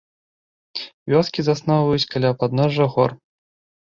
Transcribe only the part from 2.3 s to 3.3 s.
падножжа гор.